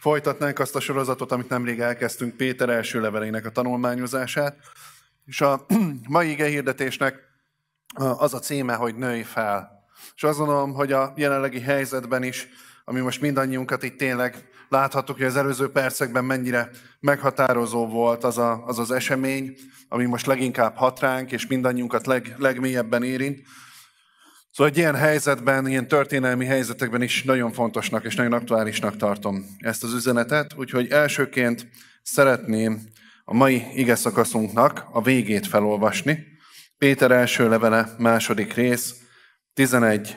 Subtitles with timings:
[0.00, 4.56] folytatnánk azt a sorozatot, amit nemrég elkezdtünk, Péter első levelének a tanulmányozását.
[5.26, 5.66] És a
[6.08, 7.28] mai ige hirdetésnek
[7.94, 9.84] az a címe, hogy nőj fel.
[10.14, 12.48] És azt gondolom, hogy a jelenlegi helyzetben is,
[12.84, 16.70] ami most mindannyiunkat itt tényleg láthattuk, hogy az előző percekben mennyire
[17.00, 19.56] meghatározó volt az a, az, az esemény,
[19.88, 23.40] ami most leginkább hat ránk, és mindannyiunkat leg, legmélyebben érint.
[24.50, 29.84] Szóval egy ilyen helyzetben, ilyen történelmi helyzetekben is nagyon fontosnak és nagyon aktuálisnak tartom ezt
[29.84, 31.68] az üzenetet, úgyhogy elsőként
[32.02, 32.80] szeretném
[33.24, 36.26] a mai ige szakaszunknak a végét felolvasni.
[36.78, 38.94] Péter első levele, második rész,
[39.54, 40.16] 11,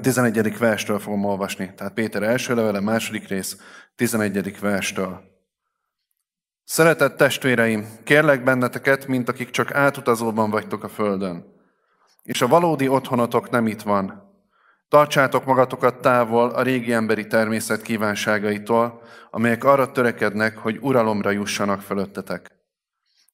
[0.00, 0.58] 11.
[0.58, 1.72] verstől fogom olvasni.
[1.76, 3.56] Tehát Péter első levele, második rész,
[3.94, 4.60] 11.
[4.60, 5.20] verstől.
[6.64, 11.51] Szeretett testvéreim, kérlek benneteket, mint akik csak átutazóban vagytok a földön.
[12.22, 14.30] És a valódi otthonotok nem itt van.
[14.88, 22.50] Tartsátok magatokat távol a régi emberi természet kívánságaitól, amelyek arra törekednek, hogy uralomra jussanak fölöttetek.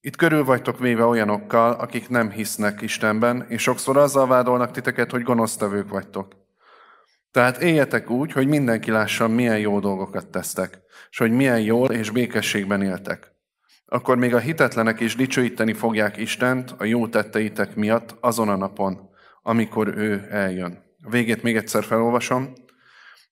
[0.00, 5.22] Itt körül vagytok véve olyanokkal, akik nem hisznek Istenben, és sokszor azzal vádolnak titeket, hogy
[5.22, 6.36] gonosztevők vagytok.
[7.30, 10.78] Tehát éljetek úgy, hogy mindenki lássa, milyen jó dolgokat tesztek,
[11.10, 13.32] és hogy milyen jól és békességben éltek.
[13.90, 19.10] Akkor még a hitetlenek is dicsőíteni fogják Istent a jó tetteitek miatt azon a napon,
[19.42, 20.82] amikor ő eljön.
[21.02, 22.52] A végét még egyszer felolvasom.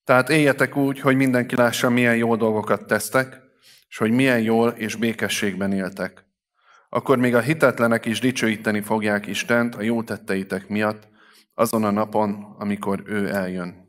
[0.03, 3.41] Tehát éljetek úgy, hogy mindenki lássa, milyen jó dolgokat tesztek,
[3.89, 6.25] és hogy milyen jól és békességben éltek.
[6.89, 11.07] Akkor még a hitetlenek is dicsőíteni fogják Istent a jó tetteitek miatt
[11.53, 13.86] azon a napon, amikor ő eljön.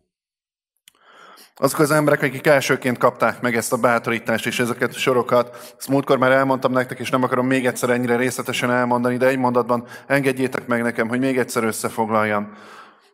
[1.60, 5.88] Azok az emberek, akik elsőként kapták meg ezt a bátorítást és ezeket a sorokat, ezt
[5.88, 9.86] múltkor már elmondtam nektek, és nem akarom még egyszer ennyire részletesen elmondani, de egy mondatban
[10.06, 12.52] engedjétek meg nekem, hogy még egyszer összefoglaljam.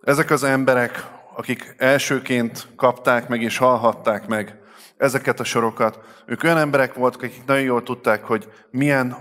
[0.03, 1.05] Ezek az emberek,
[1.37, 4.59] akik elsőként kapták meg és hallhatták meg
[4.97, 9.17] ezeket a sorokat, ők olyan emberek voltak, akik nagyon jól tudták, hogy milyen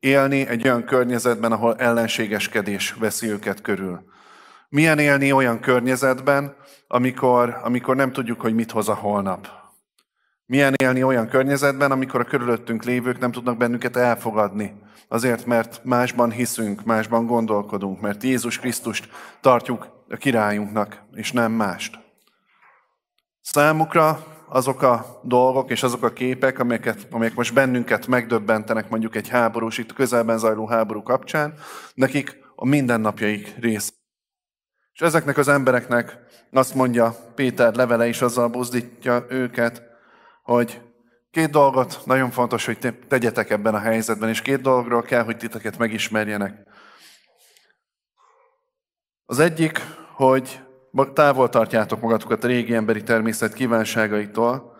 [0.00, 4.04] élni egy olyan környezetben, ahol ellenségeskedés veszi őket körül.
[4.68, 9.48] Milyen élni olyan környezetben, amikor, amikor nem tudjuk, hogy mit hoz a holnap.
[10.46, 14.74] Milyen élni olyan környezetben, amikor a körülöttünk lévők nem tudnak bennünket elfogadni.
[15.08, 19.08] Azért, mert másban hiszünk, másban gondolkodunk, mert Jézus Krisztust
[19.40, 21.98] tartjuk a királyunknak, és nem mást.
[23.40, 29.28] Számukra azok a dolgok és azok a képek, amelyeket, amelyek most bennünket megdöbbentenek mondjuk egy
[29.28, 31.54] háborús, itt közelben zajló háború kapcsán,
[31.94, 33.95] nekik a mindennapjaik rész.
[34.96, 36.18] És ezeknek az embereknek
[36.52, 39.82] azt mondja Péter levele is, azzal buzdítja őket,
[40.42, 40.80] hogy
[41.30, 45.78] két dolgot nagyon fontos, hogy tegyetek ebben a helyzetben, és két dologról kell, hogy titeket
[45.78, 46.66] megismerjenek.
[49.26, 49.80] Az egyik,
[50.14, 50.60] hogy
[51.12, 54.76] távol tartjátok magatokat a régi emberi természet kívánságaitól,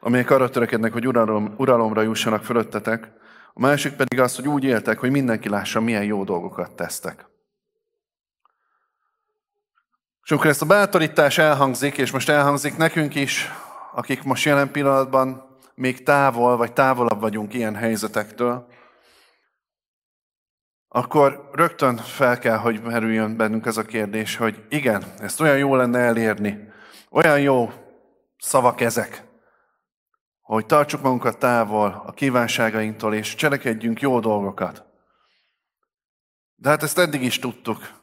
[0.00, 3.12] amelyek arra törekednek, hogy uralom, uralomra jussanak fölöttetek.
[3.52, 7.34] A másik pedig az, hogy úgy éltek, hogy mindenki lássa, milyen jó dolgokat tesztek.
[10.26, 13.50] És amikor ezt a bátorítás elhangzik, és most elhangzik nekünk is,
[13.92, 18.66] akik most jelen pillanatban még távol, vagy távolabb vagyunk ilyen helyzetektől,
[20.88, 25.74] akkor rögtön fel kell, hogy merüljön bennünk ez a kérdés, hogy igen, ezt olyan jó
[25.74, 26.68] lenne elérni,
[27.10, 27.72] olyan jó
[28.38, 29.24] szavak ezek,
[30.40, 34.84] hogy tartsuk magunkat távol a kívánságainktól, és cselekedjünk jó dolgokat.
[36.54, 37.95] De hát ezt eddig is tudtuk.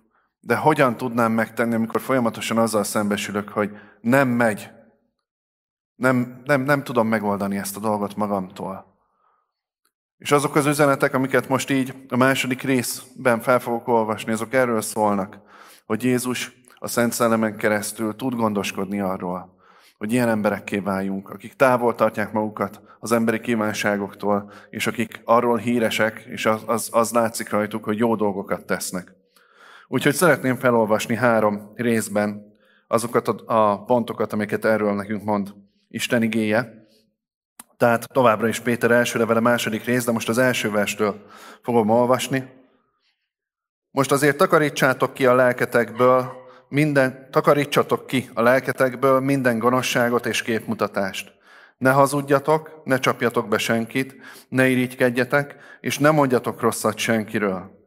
[0.45, 3.71] De hogyan tudnám megtenni, amikor folyamatosan azzal szembesülök, hogy
[4.01, 4.69] nem megy,
[5.95, 8.85] nem, nem, nem tudom megoldani ezt a dolgot magamtól.
[10.17, 14.81] És azok az üzenetek, amiket most így a második részben fel fogok olvasni, azok erről
[14.81, 15.39] szólnak,
[15.85, 19.55] hogy Jézus a Szent Szellemen keresztül tud gondoskodni arról,
[19.97, 26.25] hogy ilyen emberekké váljunk, akik távol tartják magukat az emberi kívánságoktól, és akik arról híresek,
[26.29, 29.22] és az, az, az látszik rajtuk, hogy jó dolgokat tesznek.
[29.93, 32.53] Úgyhogy szeretném felolvasni három részben
[32.87, 35.53] azokat a pontokat, amiket erről nekünk mond
[35.89, 36.87] Isten igéje.
[37.77, 41.25] Tehát továbbra is Péter első levele második rész, de most az első verstől
[41.61, 42.43] fogom olvasni.
[43.91, 46.31] Most azért takarítsátok ki a lelketekből,
[46.69, 51.33] minden, takarítsatok ki a lelketekből minden gonoszságot és képmutatást.
[51.77, 54.15] Ne hazudjatok, ne csapjatok be senkit,
[54.49, 57.82] ne irigykedjetek, és ne mondjatok rosszat senkiről.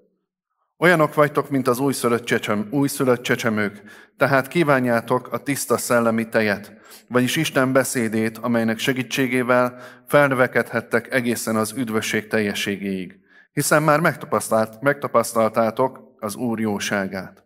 [0.78, 3.82] Olyanok vagytok, mint az újszülött, csecsem, újszülött csecsemők,
[4.17, 6.73] tehát kívánjátok a tiszta szellemi tejet,
[7.08, 13.19] vagyis Isten beszédét, amelynek segítségével felnövekedhettek egészen az üdvösség teljességéig,
[13.52, 17.44] hiszen már megtapasztalt, megtapasztaltátok az Úr jóságát.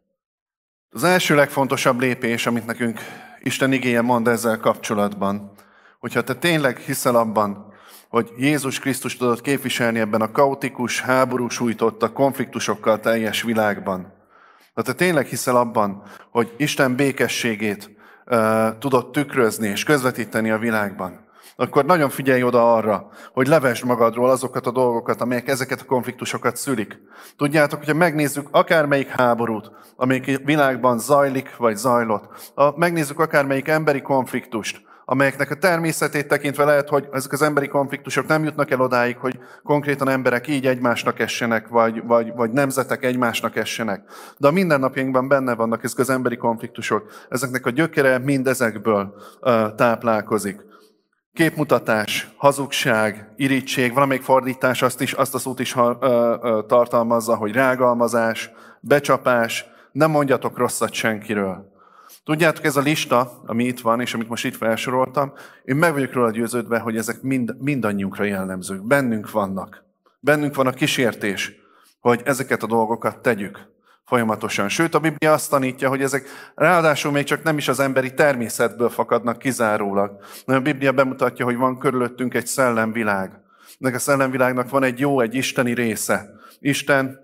[0.89, 3.01] Az első legfontosabb lépés, amit nekünk
[3.41, 5.53] Isten igéje mond ezzel kapcsolatban,
[5.99, 7.70] hogyha te tényleg hiszel abban,
[8.11, 14.13] hogy Jézus Krisztus tudod képviselni ebben a kaotikus, háborús sújtotta, konfliktusokkal teljes világban,
[14.75, 17.91] ha te tényleg hiszel abban, hogy Isten békességét
[18.27, 24.31] uh, tudod tükrözni és közvetíteni a világban, akkor nagyon figyelj oda arra, hogy levesd magadról
[24.31, 26.99] azokat a dolgokat, amelyek ezeket a konfliktusokat szülik.
[27.37, 34.89] Tudjátok, hogyha megnézzük akármelyik háborút, amelyik világban zajlik vagy zajlott, ha megnézzük akármelyik emberi konfliktust,
[35.11, 39.39] amelyeknek a természetét tekintve lehet, hogy ezek az emberi konfliktusok nem jutnak el odáig, hogy
[39.63, 44.05] konkrétan emberek így egymásnak essenek, vagy, vagy, vagy nemzetek egymásnak essenek.
[44.39, 47.11] De a mindennapjainkban benne vannak ezek az emberi konfliktusok.
[47.29, 50.61] Ezeknek a gyökere mind ezekből uh, táplálkozik.
[51.33, 57.53] Képmutatás, hazugság, irítség, valamelyik fordítás azt, is, azt a szót is uh, uh, tartalmazza, hogy
[57.53, 61.70] rágalmazás, becsapás, nem mondjatok rosszat senkiről.
[62.25, 65.33] Tudjátok, ez a lista, ami itt van, és amit most itt felsoroltam,
[65.65, 68.87] én meg vagyok róla győződve, hogy ezek mind, mindannyiunkra jellemzők.
[68.87, 69.85] Bennünk vannak.
[70.21, 71.53] Bennünk van a kísértés,
[72.01, 73.69] hogy ezeket a dolgokat tegyük
[74.11, 74.69] folyamatosan.
[74.69, 78.89] Sőt, a Biblia azt tanítja, hogy ezek ráadásul még csak nem is az emberi természetből
[78.89, 80.17] fakadnak kizárólag.
[80.47, 83.31] A Biblia bemutatja, hogy van körülöttünk egy szellemvilág.
[83.79, 86.31] Ennek a szellemvilágnak van egy jó, egy isteni része.
[86.59, 87.19] Isten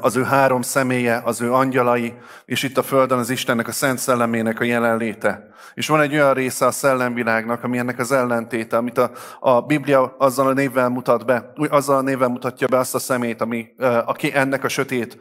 [0.00, 2.14] az ő három személye, az ő angyalai,
[2.44, 5.46] és itt a Földön az Istennek, a Szent Szellemének a jelenléte.
[5.74, 10.14] És van egy olyan része a szellemvilágnak, ami ennek az ellentéte, amit a, a Biblia
[10.18, 13.66] azzal a névvel mutat be, azzal a névvel mutatja be azt a szemét, ami,
[14.04, 15.18] aki ennek a sötét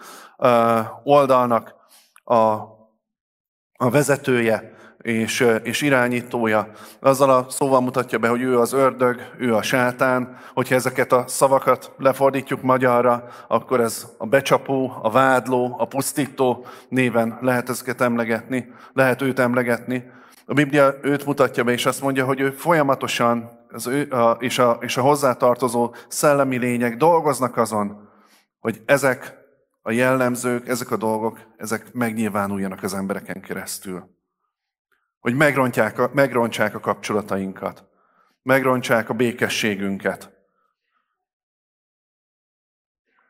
[1.04, 1.76] oldalnak
[2.24, 2.36] a,
[3.78, 4.72] a vezetője,
[5.04, 6.72] és, és irányítója.
[7.00, 10.38] Azzal a szóval mutatja be, hogy ő az ördög, ő a sátán.
[10.54, 17.38] Hogyha ezeket a szavakat lefordítjuk magyarra, akkor ez a becsapó, a vádló, a pusztító néven
[17.42, 20.04] lehet ezeket emlegetni, lehet őt emlegetni.
[20.46, 24.60] A Biblia őt mutatja be, és azt mondja, hogy ő folyamatosan, az ő, a, és,
[24.60, 28.10] a, és a hozzátartozó szellemi lények dolgoznak azon,
[28.60, 29.38] hogy ezek
[29.82, 34.22] a jellemzők, ezek a dolgok, ezek megnyilvánuljanak az embereken keresztül
[35.24, 37.86] hogy megrontják a, megrontsák a kapcsolatainkat,
[38.42, 40.32] megrontsák a békességünket,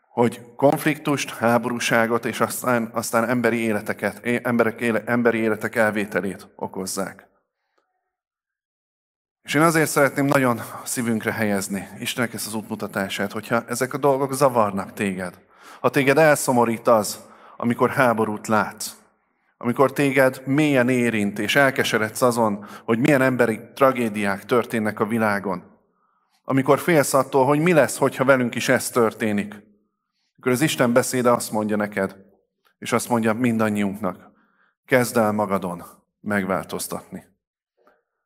[0.07, 7.27] hogy konfliktust, háborúságot és aztán, aztán emberi életeket, emberek éle, emberi életek elvételét okozzák.
[9.41, 14.33] És én azért szeretném nagyon szívünkre helyezni Istennek ezt az útmutatását, hogyha ezek a dolgok
[14.33, 15.39] zavarnak téged,
[15.79, 17.19] ha téged elszomorít az,
[17.57, 19.02] amikor háborút látsz,
[19.63, 25.63] amikor téged mélyen érint, és elkeseredsz azon, hogy milyen emberi tragédiák történnek a világon.
[26.43, 29.63] Amikor félsz attól, hogy mi lesz, hogyha velünk is ez történik.
[30.37, 32.15] Akkor az Isten beszéde azt mondja neked,
[32.77, 34.31] és azt mondja mindannyiunknak,
[34.85, 35.83] kezd el magadon
[36.19, 37.25] megváltoztatni.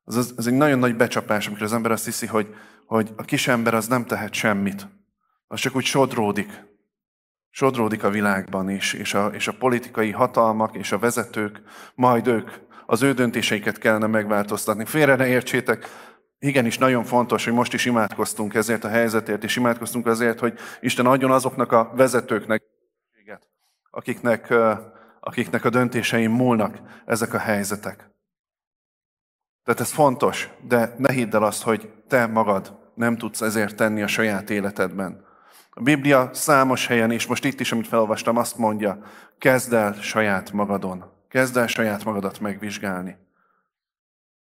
[0.05, 2.55] Ez, ez egy nagyon nagy becsapás, amikor az ember azt hiszi, hogy,
[2.85, 4.87] hogy a kis ember az nem tehet semmit.
[5.47, 6.66] Az csak úgy sodródik,
[7.57, 11.62] sodródik a világban is, és a, és a politikai hatalmak és a vezetők,
[11.95, 12.50] majd ők
[12.86, 14.86] az ő döntéseiket kellene megváltoztatni.
[14.86, 15.88] Félre ne értsétek,
[16.39, 21.06] igenis nagyon fontos, hogy most is imádkoztunk ezért a helyzetért, és imádkoztunk azért, hogy Isten
[21.06, 22.63] adjon azoknak a vezetőknek,
[23.92, 24.54] akiknek,
[25.19, 28.09] akiknek a döntéseim múlnak ezek a helyzetek.
[29.63, 34.02] Tehát ez fontos, de ne hidd el azt, hogy te magad nem tudsz ezért tenni
[34.02, 35.26] a saját életedben.
[35.77, 39.01] A Biblia számos helyen, és most itt is, amit felolvastam, azt mondja,
[39.37, 41.11] kezd el saját magadon.
[41.27, 43.17] Kezd el saját magadat megvizsgálni.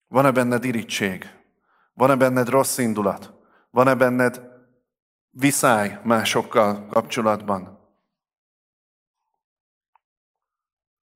[0.07, 1.29] Van-e benned irítség?
[1.93, 3.33] Van-e benned rossz indulat?
[3.69, 4.41] Van-e benned
[5.29, 7.79] viszály másokkal kapcsolatban?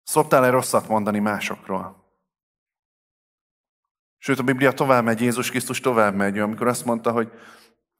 [0.03, 2.13] Szoktál-e rosszat mondani másokról?
[4.17, 7.31] Sőt, a Biblia tovább megy, Jézus Krisztus tovább megy, amikor azt mondta, hogy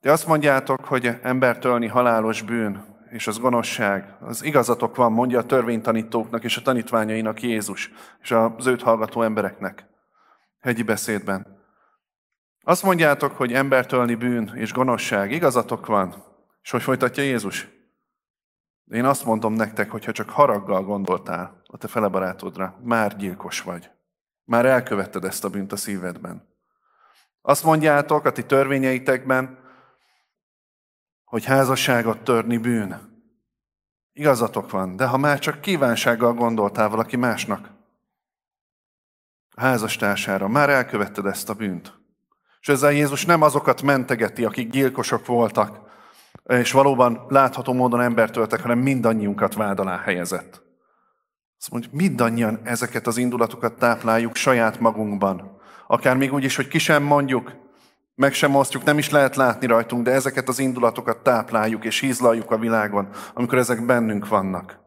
[0.02, 4.16] de azt mondjátok, hogy embert ölni halálos bűn, és az gonoszság.
[4.20, 7.92] Az igazatok van, mondja a törvénytanítóknak és a tanítványainak Jézus,
[8.22, 9.88] és az őt hallgató embereknek.
[10.60, 11.58] Hegyi beszédben.
[12.64, 15.32] Azt mondjátok, hogy embert ölni bűn és gonoszság.
[15.32, 16.24] Igazatok van.
[16.62, 17.68] És hogy folytatja Jézus?
[18.86, 23.62] Én azt mondom nektek, hogy ha csak haraggal gondoltál a te fele barátodra, már gyilkos
[23.62, 23.90] vagy.
[24.44, 26.48] Már elkövetted ezt a bűnt a szívedben.
[27.42, 29.59] Azt mondjátok a ti törvényeitekben,
[31.30, 32.98] hogy házasságot törni bűn.
[34.14, 37.70] Igazatok van, de ha már csak kívánsággal gondoltál valaki másnak,
[39.56, 41.94] a házastársára, már elkövetted ezt a bűnt.
[42.60, 45.80] És ezzel Jézus nem azokat mentegeti, akik gyilkosok voltak,
[46.44, 50.62] és valóban látható módon embert öltek, hanem mindannyiunkat vád alá helyezett.
[51.58, 55.62] Azt mondja, mindannyian ezeket az indulatokat tápláljuk saját magunkban.
[55.88, 57.69] Akár még úgy is, hogy ki sem mondjuk,
[58.20, 62.52] meg sem osztjuk, nem is lehet látni rajtunk, de ezeket az indulatokat tápláljuk és hízlaljuk
[62.52, 64.80] a világon, amikor ezek bennünk vannak.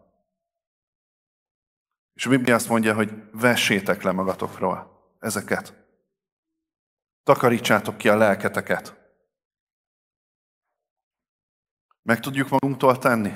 [2.14, 5.74] És a Biblia azt mondja, hogy vessétek le magatokról ezeket.
[7.22, 8.96] Takarítsátok ki a lelketeket.
[12.02, 13.32] Meg tudjuk magunktól tenni?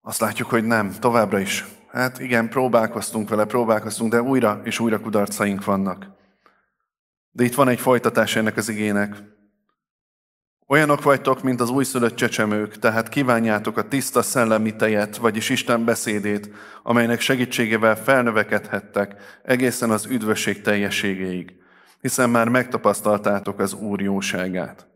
[0.00, 1.64] Azt látjuk, hogy nem, továbbra is.
[1.88, 6.20] Hát igen, próbálkoztunk vele, próbálkoztunk, de újra és újra kudarcaink vannak.
[7.32, 9.22] De itt van egy folytatás ennek az igének.
[10.66, 16.50] Olyanok vagytok, mint az újszülött csecsemők, tehát kívánjátok a tiszta szellemi tejet, vagyis Isten beszédét,
[16.82, 21.52] amelynek segítségével felnövekedhettek egészen az üdvösség teljességéig,
[22.00, 24.86] hiszen már megtapasztaltátok az Úr jóságát.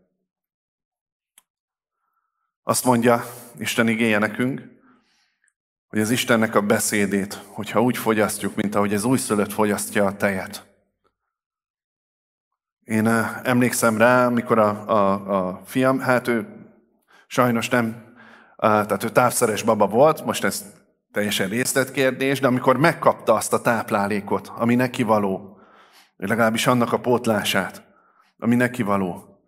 [2.63, 3.23] Azt mondja
[3.57, 4.61] Isten igéje nekünk,
[5.87, 10.76] hogy az Istennek a beszédét, hogyha úgy fogyasztjuk, mint ahogy az újszülött fogyasztja a tejet,
[12.87, 13.07] én
[13.43, 16.47] emlékszem rá, amikor a, a, a fiam, hát ő
[17.27, 18.13] sajnos nem,
[18.57, 20.65] tehát ő távszeres baba volt, most ez
[21.11, 25.59] teljesen részletkérdés, de amikor megkapta azt a táplálékot, ami neki való,
[26.17, 27.83] legalábbis annak a pótlását,
[28.39, 29.39] ami neki való,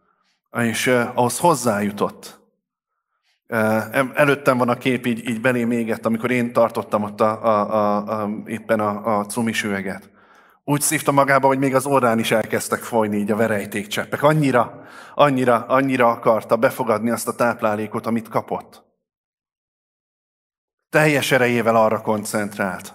[0.57, 2.39] és ahhoz hozzájutott.
[4.13, 8.21] Előttem van a kép, így, így belé égett, amikor én tartottam ott a, a, a,
[8.21, 10.09] a, éppen a, a cumis üveget.
[10.69, 14.23] Úgy szívta magába, hogy még az orrán is elkezdtek folyni így a verejtékcseppek.
[14.23, 18.83] Annyira, annyira, annyira akarta befogadni azt a táplálékot, amit kapott.
[20.89, 22.93] Teljes erejével arra koncentrált,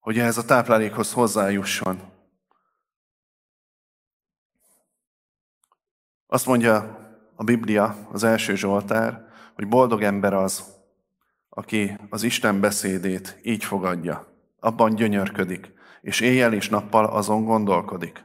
[0.00, 2.00] hogy ez a táplálékhoz hozzájusson.
[6.26, 6.98] Azt mondja
[7.34, 10.64] a Biblia, az első Zsoltár, hogy boldog ember az,
[11.48, 14.26] aki az Isten beszédét így fogadja,
[14.60, 18.24] abban gyönyörködik, és éjjel és nappal azon gondolkodik.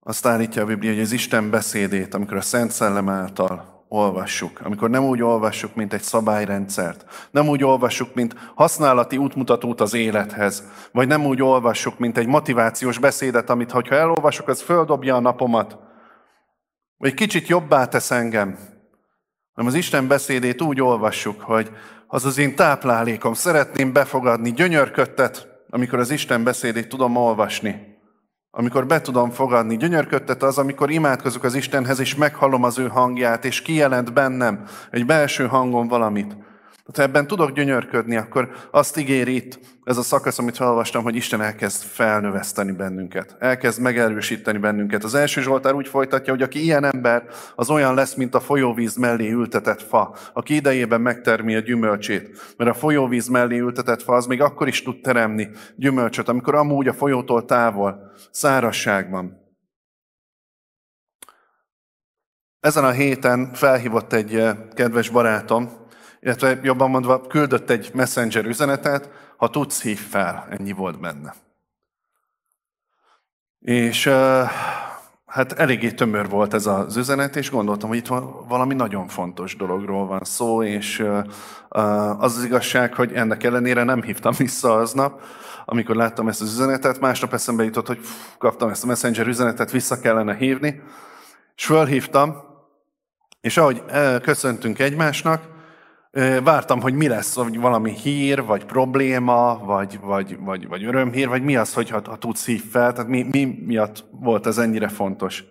[0.00, 4.90] Azt állítja a Biblia, hogy az Isten beszédét, amikor a Szent Szellem által olvassuk, amikor
[4.90, 11.08] nem úgy olvassuk, mint egy szabályrendszert, nem úgy olvassuk, mint használati útmutatót az élethez, vagy
[11.08, 15.78] nem úgy olvassuk, mint egy motivációs beszédet, amit ha elolvasok, az földobja a napomat,
[16.96, 18.58] vagy kicsit jobbá tesz engem,
[19.54, 21.70] hanem az Isten beszédét úgy olvassuk, hogy
[22.06, 23.34] az az én táplálékom.
[23.34, 27.90] Szeretném befogadni gyönyörködtet, amikor az Isten beszédét tudom olvasni.
[28.50, 29.76] Amikor be tudom fogadni.
[29.76, 35.06] Gyönyörködtet az, amikor imádkozok az Istenhez, és meghallom az ő hangját, és kijelent bennem egy
[35.06, 36.36] belső hangon valamit.
[36.84, 41.40] Ha ebben tudok gyönyörködni, akkor azt ígéri itt ez a szakasz, amit felolvastam, hogy Isten
[41.40, 43.36] elkezd felnöveszteni bennünket.
[43.38, 45.04] Elkezd megerősíteni bennünket.
[45.04, 47.24] Az első Zsoltár úgy folytatja, hogy aki ilyen ember,
[47.54, 52.54] az olyan lesz, mint a folyóvíz mellé ültetett fa, aki idejében megtermi a gyümölcsét.
[52.56, 56.88] Mert a folyóvíz mellé ültetett fa az még akkor is tud teremni gyümölcsöt, amikor amúgy
[56.88, 59.40] a folyótól távol, szárasságban.
[62.60, 65.81] Ezen a héten felhívott egy eh, kedves barátom,
[66.22, 70.46] illetve jobban mondva küldött egy messenger üzenetet, ha tudsz, hív fel.
[70.50, 71.34] Ennyi volt benne.
[73.58, 74.06] És
[75.26, 78.06] hát eléggé tömör volt ez az üzenet, és gondoltam, hogy itt
[78.48, 81.06] valami nagyon fontos dologról van szó, és
[81.68, 85.22] az az igazság, hogy ennek ellenére nem hívtam vissza aznap,
[85.64, 87.98] amikor láttam ezt az üzenetet, másnap eszembe jutott, hogy
[88.38, 90.82] kaptam ezt a messenger üzenetet, vissza kellene hívni,
[91.56, 92.36] és fölhívtam,
[93.40, 93.82] és ahogy
[94.22, 95.51] köszöntünk egymásnak,
[96.42, 101.42] Vártam, hogy mi lesz, hogy valami hír, vagy probléma, vagy, vagy, vagy, vagy örömhír, vagy
[101.42, 104.88] mi az, hogy ha, ha tudsz hív fel, tehát mi, mi miatt volt ez ennyire
[104.88, 105.44] fontos.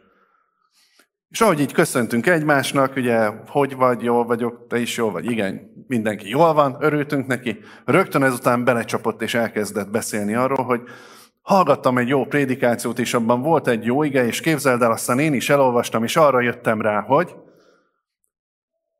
[1.30, 5.84] És ahogy így köszöntünk egymásnak, ugye, hogy vagy, jól vagyok, te is jól vagy, igen,
[5.88, 7.60] mindenki jól van, örültünk neki.
[7.86, 10.82] Rögtön ezután belecsapott és elkezdett beszélni arról, hogy
[11.42, 15.34] hallgattam egy jó prédikációt, és abban volt egy jó ige, és képzeld el, aztán én
[15.34, 17.36] is elolvastam, és arra jöttem rá, hogy...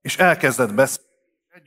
[0.02, 1.10] És elkezdett beszélni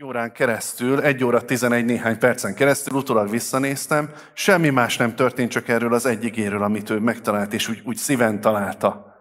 [0.05, 5.69] órán keresztül, egy óra tizenegy néhány percen keresztül, utólag visszanéztem, semmi más nem történt, csak
[5.69, 9.17] erről az egy igéről, amit ő megtalált, és úgy, úgy szíven találta.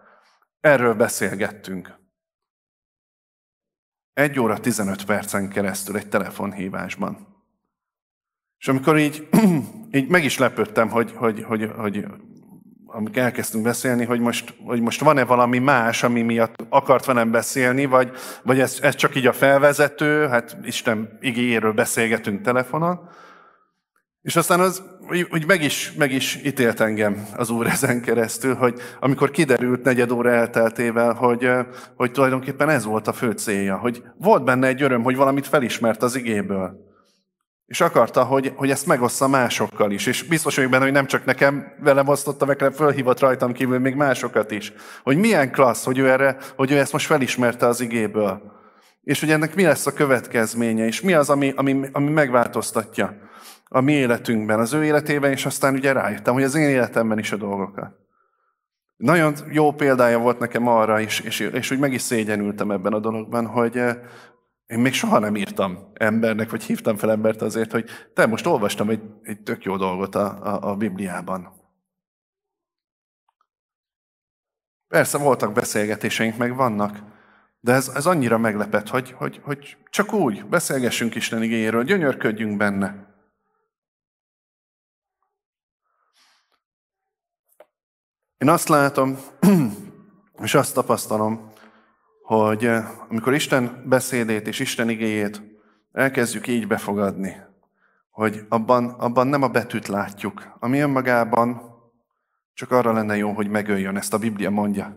[0.60, 1.94] Erről beszélgettünk.
[4.12, 7.42] Egy óra 15 percen keresztül egy telefonhívásban.
[8.58, 9.28] És amikor így,
[9.98, 12.06] így meg is lepődtem, hogy, hogy, hogy, hogy
[12.96, 17.84] amikor elkezdtünk beszélni, hogy most, hogy most van-e valami más, ami miatt akart velem beszélni,
[17.84, 18.10] vagy,
[18.42, 23.08] vagy ez, ez csak így a felvezető, hát Isten igényéről beszélgetünk telefonon.
[24.20, 24.82] És aztán az
[25.30, 30.10] úgy meg is, meg is ítélt engem az Úr ezen keresztül, hogy amikor kiderült negyed
[30.10, 31.50] óra elteltével, hogy,
[31.96, 36.02] hogy tulajdonképpen ez volt a fő célja, hogy volt benne egy öröm, hogy valamit felismert
[36.02, 36.93] az igéből.
[37.66, 40.06] És akarta, hogy, hogy ezt megossza másokkal is.
[40.06, 43.78] És biztos vagyok benne, hogy nem csak nekem velem osztotta meg, hanem fölhívott rajtam kívül
[43.78, 44.72] még másokat is.
[45.02, 48.42] Hogy milyen klassz, hogy ő, erre, hogy ő ezt most felismerte az igéből.
[49.02, 53.16] És hogy ennek mi lesz a következménye, és mi az, ami, ami, ami megváltoztatja
[53.68, 57.32] a mi életünkben, az ő életében, és aztán ugye rájöttem, hogy az én életemben is
[57.32, 57.92] a dolgokat.
[58.96, 62.98] Nagyon jó példája volt nekem arra is, és, és úgy meg is szégyenültem ebben a
[62.98, 63.80] dologban, hogy,
[64.66, 68.90] én még soha nem írtam embernek, vagy hívtam fel embert azért, hogy te most olvastam
[68.90, 71.62] egy, egy tök jó dolgot a, a, a Bibliában.
[74.88, 77.02] Persze voltak beszélgetéseink, meg vannak,
[77.60, 83.12] de ez, ez annyira meglepett, hogy, hogy, hogy csak úgy beszélgessünk Isten igényéről, gyönyörködjünk benne.
[88.38, 89.18] Én azt látom,
[90.42, 91.52] és azt tapasztalom,
[92.24, 95.42] hogy eh, amikor Isten beszédét és Isten igéjét
[95.92, 97.36] elkezdjük így befogadni,
[98.10, 101.60] hogy abban, abban nem a betűt látjuk, ami önmagában
[102.54, 104.96] csak arra lenne jó, hogy megöljön, ezt a Biblia mondja.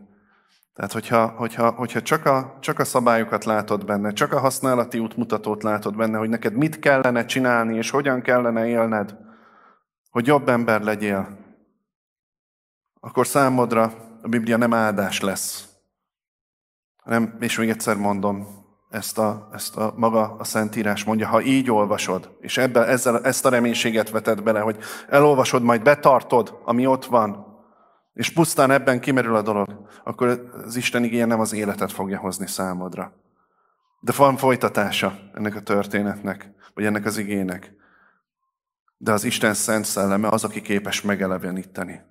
[0.74, 5.64] Tehát, hogyha, hogyha, hogyha csak, a, csak a szabályokat látod benne, csak a használati útmutatót
[5.64, 9.18] látod benne, hogy neked mit kellene csinálni, és hogyan kellene élned,
[10.10, 11.38] hogy jobb ember legyél,
[13.00, 15.67] akkor számodra a Biblia nem áldás lesz,
[17.08, 18.48] hanem, és még egyszer mondom,
[18.90, 23.46] ezt a, ezt a maga a Szentírás mondja, ha így olvasod, és ebben, ezzel, ezt
[23.46, 24.78] a reménységet veted bele, hogy
[25.10, 27.46] elolvasod, majd betartod, ami ott van,
[28.14, 32.48] és pusztán ebben kimerül a dolog, akkor az Isten igéje nem az életet fogja hozni
[32.48, 33.14] számodra.
[34.00, 37.74] De van folytatása ennek a történetnek, vagy ennek az igének.
[38.98, 42.02] De az Isten szent szelleme az, aki képes megeleveníteni.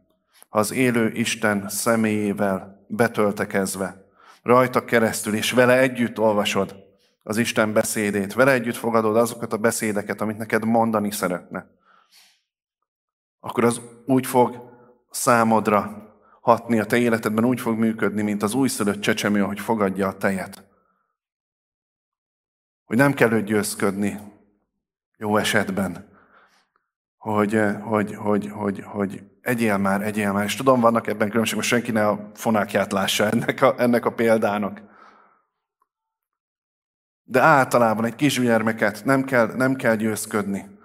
[0.49, 4.06] Az élő Isten személyével betöltekezve,
[4.47, 6.77] rajta keresztül, és vele együtt olvasod
[7.23, 11.71] az Isten beszédét, vele együtt fogadod azokat a beszédeket, amit neked mondani szeretne,
[13.41, 14.71] akkor az úgy fog
[15.11, 16.05] számodra
[16.41, 20.65] hatni, a te életedben úgy fog működni, mint az újszülött csecsemő, hogy fogadja a tejet.
[22.85, 24.21] Hogy nem kell őt győzködni,
[25.17, 26.09] jó esetben,
[27.17, 30.45] hogy, hogy, hogy, hogy, hogy egyél már, egyél már.
[30.45, 34.13] És tudom, vannak ebben különbség, most senki ne a fonákját lássa ennek a, ennek a
[34.13, 34.81] példának.
[37.25, 40.79] De általában egy kisgyermeket nem kell, nem kell győzködni.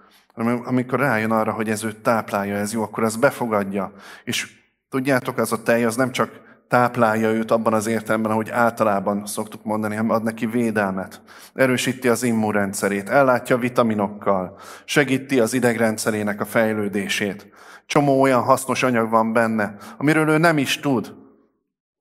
[0.64, 3.92] Amikor rájön arra, hogy ez őt táplálja, ez jó, akkor az befogadja.
[4.24, 6.40] És tudjátok, az a tej, az nem csak
[6.72, 11.22] táplálja őt abban az értelemben, ahogy általában szoktuk mondani, hanem ad neki védelmet.
[11.54, 17.48] Erősíti az immunrendszerét, ellátja vitaminokkal, segíti az idegrendszerének a fejlődését.
[17.86, 21.14] Csomó olyan hasznos anyag van benne, amiről ő nem is tud.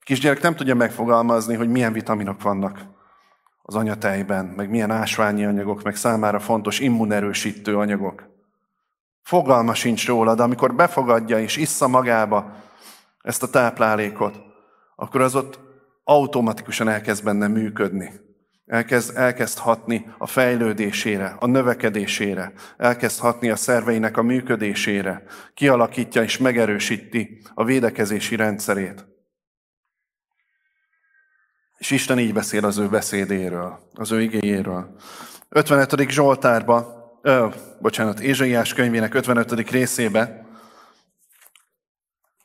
[0.04, 2.80] Kisgyerek nem tudja megfogalmazni, hogy milyen vitaminok vannak
[3.62, 8.24] az anyatejben, meg milyen ásványi anyagok, meg számára fontos immunerősítő anyagok.
[9.24, 12.52] Fogalma sincs róla, de amikor befogadja és issza magába
[13.22, 14.50] ezt a táplálékot,
[15.02, 15.60] akkor az ott
[16.04, 18.12] automatikusan elkezd benne működni.
[18.66, 26.38] Elkezd, elkezd hatni a fejlődésére, a növekedésére, elkezd hatni a szerveinek a működésére, kialakítja és
[26.38, 29.06] megerősíti a védekezési rendszerét.
[31.78, 34.96] És Isten így beszél az ő beszédéről, az ő igéjéről.
[35.50, 36.10] 55.
[36.10, 37.48] Zsoltárba, ö,
[37.80, 39.70] bocsánat, Ézsaiás könyvének 55.
[39.70, 40.46] részébe,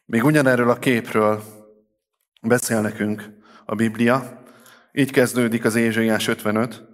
[0.05, 1.56] még ugyanerről a képről
[2.49, 3.23] beszél nekünk
[3.65, 4.43] a Biblia.
[4.93, 6.85] Így kezdődik az Ézsaiás 55.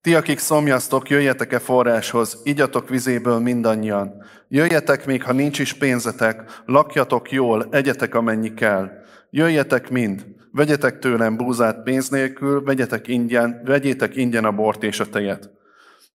[0.00, 4.24] Ti, akik szomjaztok, jöjjetek-e forráshoz, igyatok vizéből mindannyian.
[4.48, 8.90] Jöjjetek még, ha nincs is pénzetek, lakjatok jól, egyetek amennyi kell.
[9.30, 15.08] Jöjjetek mind, vegyetek tőlem búzát pénz nélkül, vegyetek ingyen, vegyétek ingyen a bort és a
[15.08, 15.50] tejet.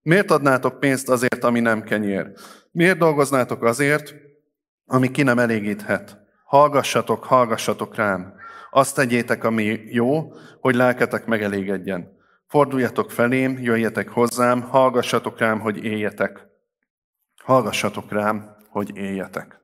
[0.02, 2.32] Miért adnátok pénzt azért, ami nem kenyér?
[2.70, 4.14] Miért dolgoznátok azért,
[4.86, 6.18] ami ki nem elégíthet?
[6.44, 8.34] Hallgassatok, hallgassatok rám.
[8.70, 12.16] Azt tegyétek, ami jó, hogy lelketek megelégedjen.
[12.46, 16.46] Forduljatok felém, jöjjetek hozzám, hallgassatok rám, hogy éljetek.
[17.42, 19.60] Hallgassatok rám, hogy éljetek.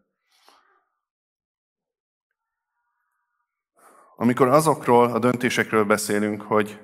[4.16, 6.80] Amikor azokról a döntésekről beszélünk, hogy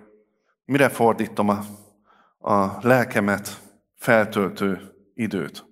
[0.64, 1.60] mire fordítom a,
[2.52, 3.60] a lelkemet
[3.94, 5.64] feltöltő időt,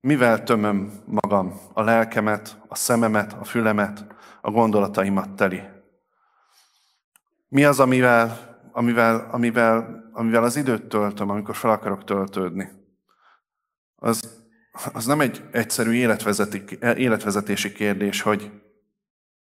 [0.00, 4.06] mivel tömöm magam, a lelkemet, a szememet, a fülemet,
[4.44, 5.62] a gondolataimat teli?
[7.48, 12.70] Mi az, amivel, amivel, amivel, amivel az időt töltöm, amikor fel akarok töltődni?
[13.96, 14.40] Az,
[14.92, 15.92] az nem egy egyszerű
[16.96, 18.50] életvezetési kérdés, hogy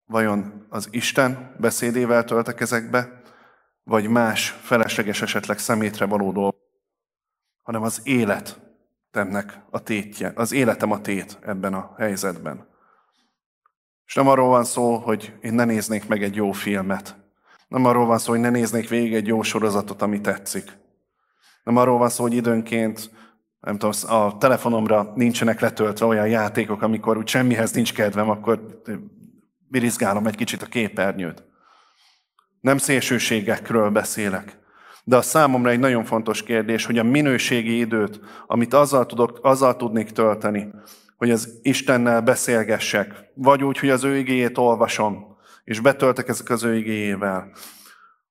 [0.05, 3.21] vajon az Isten beszédével töltek ezekbe,
[3.83, 6.59] vagy más felesleges esetleg szemétre való dolgok.
[7.61, 12.70] hanem az életemnek a tétje, az életem a tét ebben a helyzetben.
[14.11, 17.15] És nem arról van szó, hogy én ne néznék meg egy jó filmet.
[17.67, 20.77] Nem arról van szó, hogy ne néznék végig egy jó sorozatot, ami tetszik.
[21.63, 23.09] Nem arról van szó, hogy időnként
[23.59, 28.81] nem tudom, a telefonomra nincsenek letöltve olyan játékok, amikor úgy semmihez nincs kedvem, akkor
[29.67, 31.43] birizgálom egy kicsit a képernyőt.
[32.61, 34.57] Nem szélsőségekről beszélek.
[35.03, 39.75] De a számomra egy nagyon fontos kérdés, hogy a minőségi időt, amit azzal, tudok, azzal
[39.75, 40.71] tudnék tölteni,
[41.21, 46.63] hogy az Istennel beszélgessek, vagy úgy, hogy az ő igéjét olvasom, és betöltek ezek az
[46.63, 47.51] ő igéjével,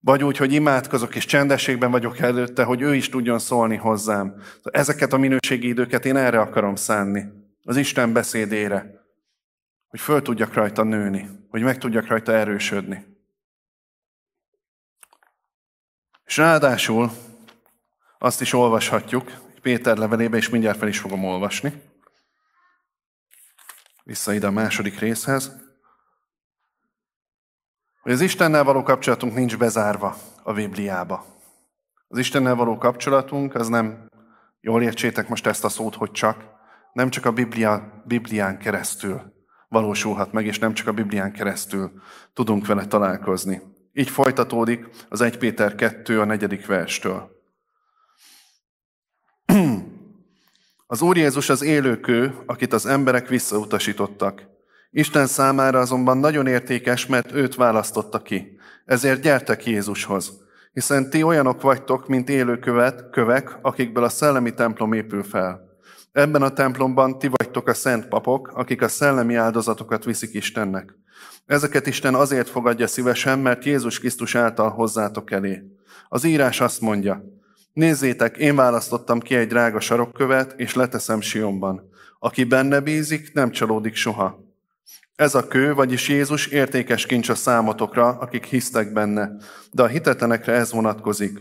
[0.00, 4.34] vagy úgy, hogy imádkozok, és csendességben vagyok előtte, hogy ő is tudjon szólni hozzám.
[4.62, 7.24] Ezeket a minőségi időket én erre akarom szánni,
[7.64, 9.04] az Isten beszédére,
[9.88, 13.04] hogy föl tudjak rajta nőni, hogy meg tudjak rajta erősödni.
[16.24, 17.10] És ráadásul
[18.18, 21.88] azt is olvashatjuk, Péter levelébe, és mindjárt fel is fogom olvasni.
[24.04, 25.56] Vissza ide a második részhez.
[28.00, 31.24] Hogy az Istennel való kapcsolatunk nincs bezárva a Bibliába.
[32.08, 34.08] Az Istennel való kapcsolatunk az nem,
[34.60, 36.44] jól értsétek most ezt a szót, hogy csak,
[36.92, 39.32] nem csak a Biblia, Biblián keresztül
[39.68, 41.92] valósulhat meg, és nem csak a Biblián keresztül
[42.32, 43.62] tudunk vele találkozni.
[43.92, 47.30] Így folytatódik az 1 Péter 2 a negyedik verstől.
[50.92, 54.42] Az Úr Jézus az élőkő, akit az emberek visszautasítottak.
[54.90, 58.58] Isten számára azonban nagyon értékes, mert őt választotta ki.
[58.84, 60.32] Ezért gyertek Jézushoz,
[60.72, 65.60] hiszen ti olyanok vagytok, mint élőkövet, kövek, akikből a szellemi templom épül fel.
[66.12, 70.94] Ebben a templomban ti vagytok a szent papok, akik a szellemi áldozatokat viszik Istennek.
[71.46, 75.62] Ezeket Isten azért fogadja szívesen, mert Jézus Krisztus által hozzátok elé.
[76.08, 77.39] Az írás azt mondja,
[77.72, 81.88] nézzétek, én választottam ki egy drága sarokkövet, és leteszem Sionban.
[82.18, 84.48] Aki benne bízik, nem csalódik soha.
[85.14, 89.30] Ez a kő, vagyis Jézus értékes kincs a számotokra, akik hisztek benne,
[89.72, 91.38] de a hitetlenekre ez vonatkozik.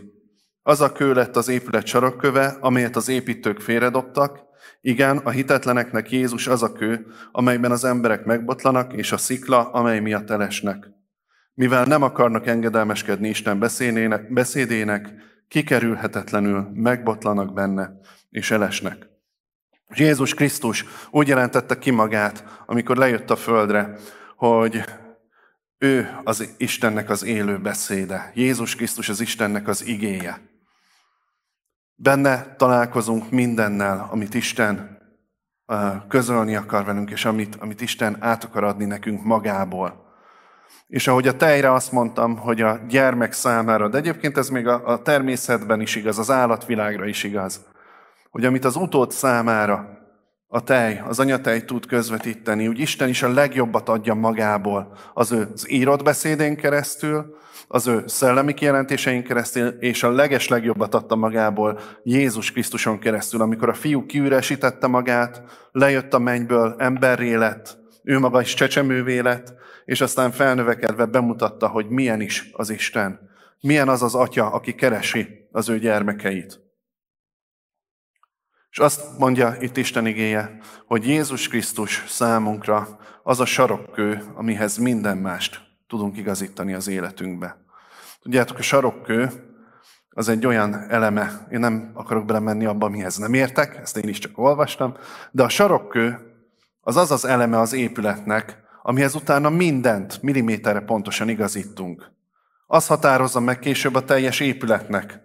[0.62, 4.48] Az a kő lett az épület sarokköve, amelyet az építők félredobtak,
[4.80, 10.00] igen, a hitetleneknek Jézus az a kő, amelyben az emberek megbotlanak, és a szikla, amely
[10.00, 10.90] miatt elesnek.
[11.54, 15.08] Mivel nem akarnak engedelmeskedni Isten beszédének, beszédének
[15.50, 17.90] kikerülhetetlenül megbotlanak benne,
[18.28, 19.08] és elesnek.
[19.94, 23.96] Jézus Krisztus úgy jelentette ki magát, amikor lejött a földre,
[24.36, 24.84] hogy
[25.78, 28.30] ő az Istennek az élő beszéde.
[28.34, 30.40] Jézus Krisztus az Istennek az igéje.
[31.94, 34.98] Benne találkozunk mindennel, amit Isten
[36.08, 40.09] közölni akar velünk, és amit, amit Isten át akar adni nekünk magából.
[40.86, 45.02] És ahogy a tejre azt mondtam, hogy a gyermek számára, de egyébként ez még a,
[45.02, 47.60] természetben is igaz, az állatvilágra is igaz,
[48.30, 49.98] hogy amit az utód számára
[50.52, 55.48] a tej, az anyatej tud közvetíteni, úgy Isten is a legjobbat adja magából az ő
[55.52, 57.36] az írott beszédén keresztül,
[57.68, 63.68] az ő szellemi kijelentésein keresztül, és a leges legjobbat adta magából Jézus Krisztuson keresztül, amikor
[63.68, 69.54] a fiú kiüresítette magát, lejött a mennyből, emberré lett, ő maga is csecsemővé lett,
[69.90, 75.48] és aztán felnövekedve bemutatta, hogy milyen is az Isten, milyen az az atya, aki keresi
[75.52, 76.60] az ő gyermekeit.
[78.70, 85.16] És azt mondja itt Isten igéje, hogy Jézus Krisztus számunkra az a sarokkő, amihez minden
[85.16, 87.64] mást tudunk igazítani az életünkbe.
[88.22, 89.30] Tudjátok, a sarokkő
[90.10, 94.18] az egy olyan eleme, én nem akarok belemenni abba, mihez nem értek, ezt én is
[94.18, 94.96] csak olvastam,
[95.30, 96.18] de a sarokkő
[96.80, 102.12] az az az eleme az épületnek, amihez utána mindent milliméterre pontosan igazítunk.
[102.66, 105.20] Az határozza meg később a teljes épületnek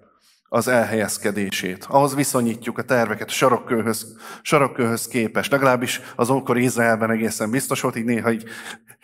[0.50, 1.86] az elhelyezkedését.
[1.90, 5.52] Ahhoz viszonyítjuk a terveket a sarokkőhöz, sarokkőhöz képest.
[5.52, 8.44] Legalábbis az ókor Izraelben egészen biztos volt, így néha így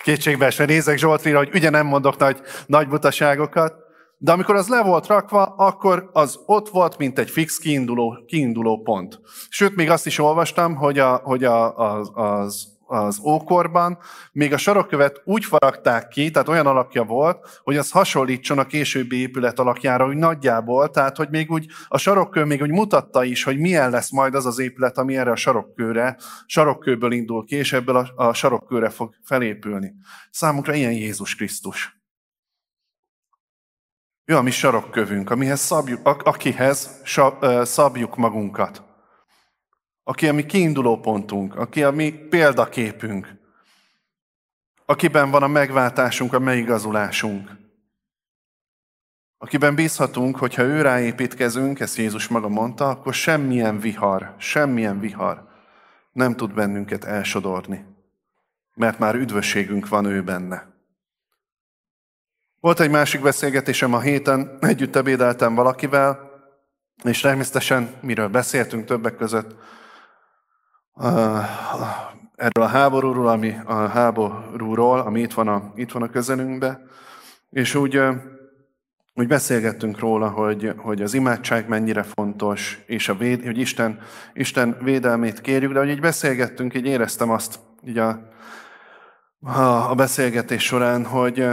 [0.03, 3.73] kétségbeesve nézek Zsoltrira, hogy ugye nem mondok nagy, nagy butaságokat.
[4.17, 8.81] De amikor az le volt rakva, akkor az ott volt, mint egy fix kiinduló, kiinduló
[8.81, 9.19] pont.
[9.49, 13.97] Sőt, még azt is olvastam, hogy, a, hogy a, az, az az ókorban,
[14.31, 19.15] még a sarokkövet úgy faragták ki, tehát olyan alakja volt, hogy az hasonlítson a későbbi
[19.15, 23.57] épület alakjára, úgy nagyjából, tehát hogy még úgy a sarokkő még úgy mutatta is, hogy
[23.57, 27.95] milyen lesz majd az az épület, ami erre a sarokkőre, sarokkőből indul ki, és ebből
[27.95, 29.93] a, a sarokkőre fog felépülni.
[30.31, 31.99] Számunkra ilyen Jézus Krisztus.
[34.25, 37.01] Ő a mi sarokkövünk, amihez szabjuk, akihez
[37.63, 38.89] szabjuk magunkat
[40.03, 43.39] aki a mi kiinduló pontunk, aki a mi példaképünk,
[44.85, 47.59] akiben van a megváltásunk, a megigazulásunk.
[49.37, 55.49] akiben bízhatunk, hogy ha ő ráépítkezünk, ezt Jézus maga mondta, akkor semmilyen vihar, semmilyen vihar
[56.11, 57.85] nem tud bennünket elsodorni,
[58.73, 60.71] mert már üdvösségünk van ő benne.
[62.59, 66.29] Volt egy másik beszélgetésem a héten, együtt ebédeltem valakivel,
[67.03, 69.55] és természetesen miről beszéltünk többek között,
[72.35, 76.89] erről a háborúról, ami a háborúról, ami itt van a, itt van a közelünkben,
[77.49, 78.01] és úgy,
[79.13, 83.99] úgy beszélgettünk róla, hogy, hogy az imádság mennyire fontos, és a véd, hogy Isten,
[84.33, 88.29] Isten védelmét kérjük, de hogy így beszélgettünk, így éreztem azt így a,
[89.41, 91.47] a, a beszélgetés során, hogy,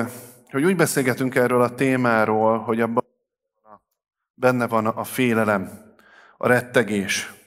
[0.50, 3.04] hogy úgy beszélgetünk erről a témáról, hogy abban
[4.34, 5.70] benne van a félelem,
[6.36, 7.37] a rettegés.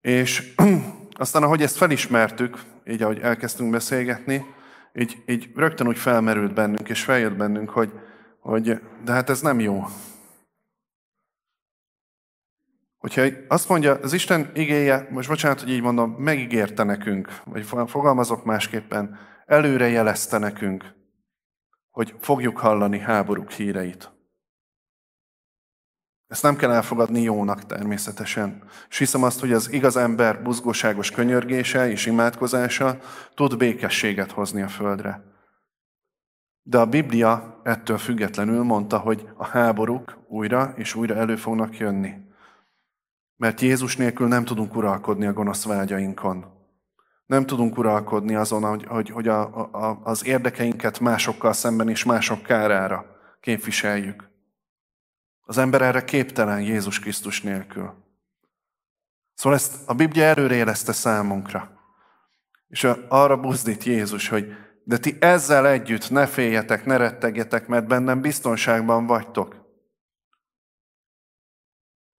[0.00, 0.54] És
[1.12, 4.44] aztán, ahogy ezt felismertük, így ahogy elkezdtünk beszélgetni,
[4.94, 7.92] így, így rögtön úgy felmerült bennünk, és feljött bennünk, hogy,
[8.40, 9.84] hogy de hát ez nem jó.
[12.98, 18.44] Hogyha azt mondja, az Isten igéje, most bocsánat, hogy így mondom, megígérte nekünk, vagy fogalmazok
[18.44, 20.94] másképpen, előre jelezte nekünk,
[21.90, 24.19] hogy fogjuk hallani háborúk híreit.
[26.30, 28.62] Ezt nem kell elfogadni jónak természetesen.
[28.88, 32.98] És hiszem azt, hogy az igaz ember buzgóságos könyörgése és imádkozása
[33.34, 35.22] tud békességet hozni a földre.
[36.62, 42.14] De a Biblia ettől függetlenül mondta, hogy a háborúk újra és újra elő fognak jönni.
[43.36, 46.44] Mert Jézus nélkül nem tudunk uralkodni a gonosz vágyainkon.
[47.26, 49.40] Nem tudunk uralkodni azon, hogy, hogy, hogy a,
[49.72, 53.06] a, az érdekeinket másokkal szemben és mások kárára
[53.40, 54.29] képviseljük.
[55.50, 57.94] Az ember erre képtelen Jézus Krisztus nélkül.
[59.34, 61.70] Szóval ezt a Biblia erőre jelezte számunkra.
[62.68, 64.52] És arra buzdít Jézus, hogy
[64.84, 69.56] de ti ezzel együtt ne féljetek, ne rettegjetek, mert bennem biztonságban vagytok.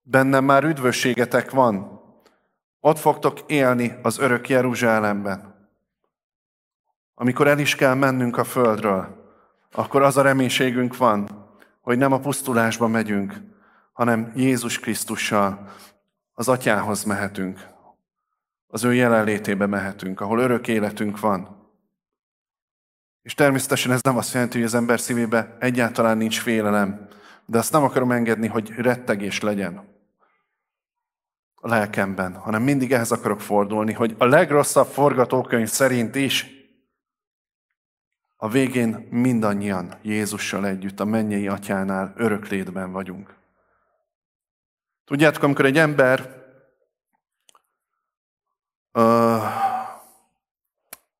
[0.01, 2.01] Bennem már üdvösségetek van.
[2.79, 5.69] Ott fogtok élni az örök Jeruzsálemben.
[7.13, 9.31] Amikor el is kell mennünk a földről,
[9.71, 11.40] akkor az a reménységünk van,
[11.81, 13.41] hogy nem a pusztulásba megyünk,
[13.91, 15.69] hanem Jézus Krisztussal
[16.33, 17.67] az atyához mehetünk.
[18.67, 21.69] Az ő jelenlétébe mehetünk, ahol örök életünk van.
[23.21, 27.07] És természetesen ez nem azt jelenti, hogy az ember szívébe egyáltalán nincs félelem,
[27.45, 29.89] de azt nem akarom engedni, hogy rettegés legyen
[31.55, 36.60] a lelkemben, hanem mindig ehhez akarok fordulni, hogy a legrosszabb forgatókönyv szerint is
[38.43, 43.35] a végén mindannyian Jézussal együtt a mennyei atyánál öröklétben vagyunk.
[45.05, 46.43] Tudjátok, amikor egy ember
[48.91, 49.37] ö,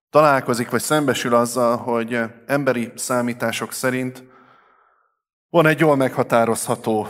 [0.10, 4.24] találkozik, vagy szembesül azzal, hogy emberi számítások szerint
[5.50, 7.08] van egy jól meghatározható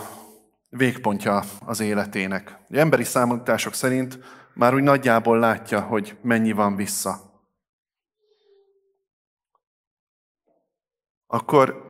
[0.69, 2.57] végpontja az életének.
[2.69, 4.19] Egy emberi számítások szerint
[4.53, 7.30] már úgy nagyjából látja, hogy mennyi van vissza.
[11.33, 11.87] Akkor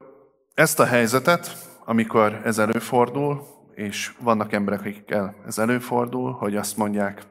[0.54, 7.21] ezt a helyzetet, amikor ez előfordul, és vannak emberek, akikkel ez előfordul, hogy azt mondják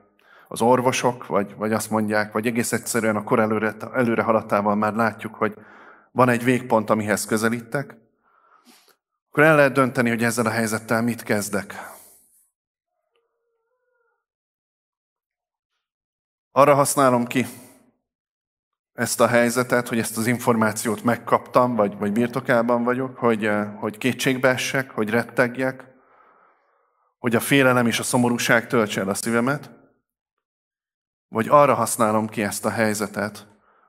[0.48, 4.94] az orvosok, vagy, vagy azt mondják, vagy egész egyszerűen a kor előre, előre haladtával már
[4.94, 5.54] látjuk, hogy
[6.12, 7.96] van egy végpont, amihez közelítek,
[9.28, 11.74] akkor el lehet dönteni, hogy ezzel a helyzettel mit kezdek.
[16.52, 17.46] Arra használom ki
[18.92, 23.98] ezt a helyzetet, hogy ezt az információt megkaptam, vagy, vagy birtokában vagyok, hogy, eh, hogy
[23.98, 25.84] kétségbe essek, hogy rettegjek,
[27.18, 29.70] hogy a félelem és a szomorúság töltse el a szívemet,
[31.28, 33.46] vagy arra használom ki ezt a helyzetet,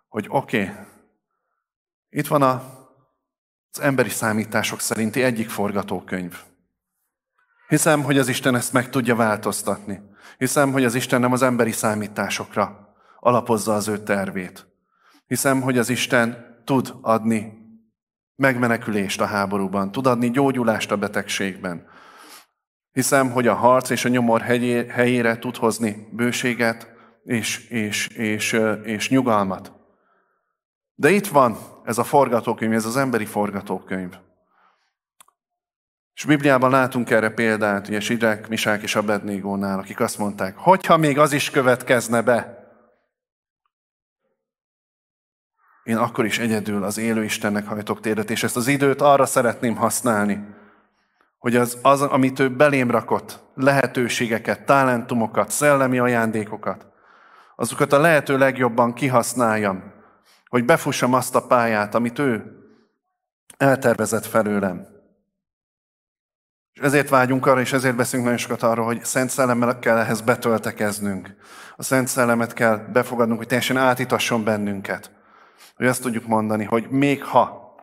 [0.07, 0.75] hogy oké, okay,
[2.09, 2.63] itt van a,
[3.71, 6.39] az emberi számítások szerinti egyik forgatókönyv.
[7.67, 10.01] Hiszem, hogy az Isten ezt meg tudja változtatni.
[10.37, 14.70] Hiszem, hogy az Isten nem az emberi számításokra alapozza az ő tervét.
[15.31, 17.53] Hiszem, hogy az Isten tud adni
[18.35, 21.87] megmenekülést a háborúban, tud adni gyógyulást a betegségben.
[22.91, 24.41] Hiszem, hogy a harc és a nyomor
[24.89, 26.87] helyére tud hozni bőséget
[27.23, 29.71] és, és, és, és nyugalmat.
[30.95, 34.17] De itt van ez a forgatókönyv, ez az emberi forgatókönyv.
[36.13, 41.19] És Bibliában látunk erre példát, ugye Sidrek, Misák és Abednégónál, akik azt mondták, hogyha még
[41.19, 42.60] az is következne be,
[45.83, 49.75] én akkor is egyedül az élő Istennek hajtok téret, és ezt az időt arra szeretném
[49.75, 50.45] használni,
[51.37, 56.85] hogy az, az amit ő belém rakott, lehetőségeket, talentumokat, szellemi ajándékokat,
[57.55, 59.93] azokat a lehető legjobban kihasználjam,
[60.47, 62.59] hogy befussam azt a pályát, amit ő
[63.57, 64.87] eltervezett felőlem.
[66.73, 70.21] És ezért vágyunk arra, és ezért beszélünk nagyon sokat arról, hogy Szent Szellemmel kell ehhez
[70.21, 71.35] betöltekeznünk.
[71.75, 75.20] A Szent Szellemet kell befogadnunk, hogy teljesen átítasson bennünket.
[75.81, 77.75] Hogy azt tudjuk mondani, hogy még ha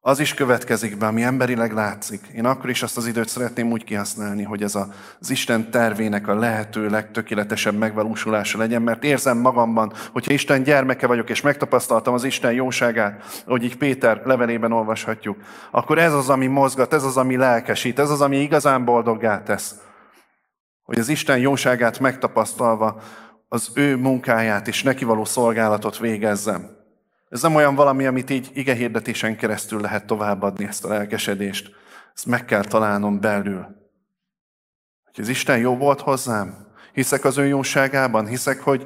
[0.00, 2.20] az is következik be, ami emberileg látszik.
[2.34, 4.74] Én akkor is azt az időt szeretném úgy kihasználni, hogy ez
[5.20, 11.30] az Isten tervének a lehető legtökéletesebb megvalósulása legyen, mert érzem magamban, hogyha Isten gyermeke vagyok,
[11.30, 15.36] és megtapasztaltam az Isten jóságát, hogy így Péter levelében olvashatjuk,
[15.70, 19.74] akkor ez az, ami mozgat, ez az, ami lelkesít, ez az, ami igazán boldoggá tesz.
[20.82, 23.02] Hogy az Isten jóságát megtapasztalva
[23.52, 26.70] az ő munkáját és neki való szolgálatot végezzem.
[27.28, 31.70] Ez nem olyan valami, amit így igehirdetésen keresztül lehet továbbadni ezt a lelkesedést.
[32.14, 33.66] Ezt meg kell találnom belül.
[35.04, 38.84] Hogy az Isten jó volt hozzám, hiszek az ő jóságában, hiszek, hogy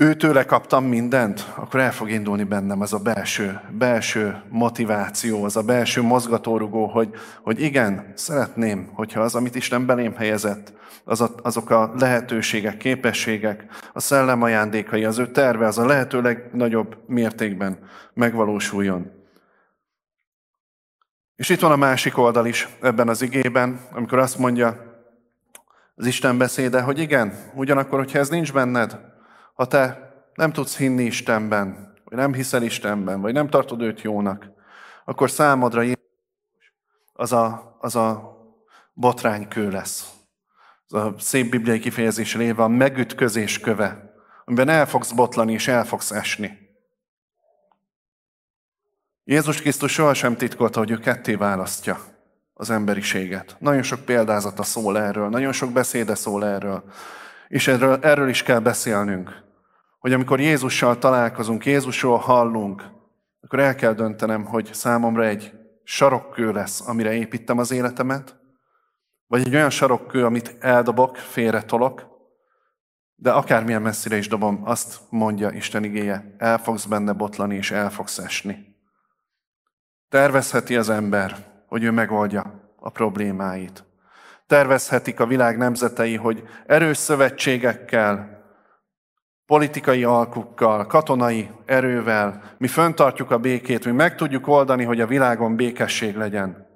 [0.00, 5.62] őtőle kaptam mindent, akkor el fog indulni bennem az a belső, belső motiváció, az a
[5.62, 7.10] belső mozgatórugó, hogy,
[7.42, 10.72] hogy igen, szeretném, hogyha az, amit Isten belém helyezett,
[11.04, 16.20] az a, azok a lehetőségek, képességek, a szellem ajándékai, az ő terve, az a lehető
[16.20, 17.78] legnagyobb mértékben
[18.14, 19.10] megvalósuljon.
[21.36, 24.76] És itt van a másik oldal is ebben az igében, amikor azt mondja
[25.94, 29.16] az Isten beszéde, hogy igen, ugyanakkor, hogyha ez nincs benned,
[29.58, 34.50] ha te nem tudsz hinni Istenben, vagy nem hiszel Istenben, vagy nem tartod őt jónak,
[35.04, 35.82] akkor számodra
[37.12, 38.36] az a, az a
[38.92, 40.12] botránykő lesz.
[40.88, 45.84] Az a szép bibliai kifejezés léve a megütközés köve, amiben el fogsz botlani és el
[45.84, 46.58] fogsz esni.
[49.24, 51.98] Jézus Krisztus sohasem titkolta, hogy ő ketté választja
[52.54, 53.56] az emberiséget.
[53.58, 56.84] Nagyon sok példázata szól erről, nagyon sok beszéde szól erről,
[57.48, 59.46] és erről, erről is kell beszélnünk
[59.98, 62.82] hogy amikor Jézussal találkozunk, Jézusról hallunk,
[63.40, 65.52] akkor el kell döntenem, hogy számomra egy
[65.84, 68.36] sarokkő lesz, amire építem az életemet,
[69.26, 72.06] vagy egy olyan sarokkő, amit eldobok, félretolok,
[73.14, 77.90] de akármilyen messzire is dobom, azt mondja Isten igéje, el fogsz benne botlani, és el
[77.90, 78.76] fogsz esni.
[80.08, 83.84] Tervezheti az ember, hogy ő megoldja a problémáit.
[84.46, 88.37] Tervezhetik a világ nemzetei, hogy erős szövetségekkel,
[89.48, 95.56] politikai alkukkal, katonai erővel, mi föntartjuk a békét, mi meg tudjuk oldani, hogy a világon
[95.56, 96.66] békesség legyen.